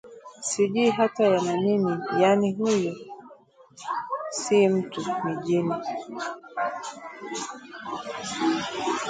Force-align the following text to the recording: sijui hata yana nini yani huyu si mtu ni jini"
sijui 0.49 0.89
hata 0.89 1.23
yana 1.33 1.53
nini 1.57 1.93
yani 2.21 2.53
huyu 2.53 2.93
si 4.31 4.67
mtu 4.67 5.01
ni 5.25 5.35
jini" 5.35 5.75